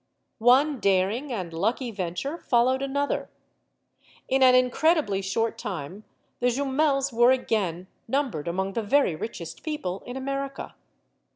One 0.39 0.79
daring 0.79 1.31
and 1.31 1.53
lucky 1.53 1.91
venture 1.91 2.39
followed 2.39 2.81
another. 2.81 3.29
In 4.27 4.39
MADAME 4.39 4.39
JUMEL 4.39 4.45
99 4.47 4.49
an 4.55 4.65
incredibly 4.65 5.21
short 5.21 5.57
time 5.59 6.05
the 6.39 6.47
Jumels 6.47 7.13
were 7.13 7.29
again 7.29 7.85
num 8.07 8.31
bered 8.31 8.47
among 8.47 8.73
the 8.73 8.81
very 8.81 9.15
richest 9.15 9.61
people 9.61 10.01
in 10.07 10.17
America. 10.17 10.73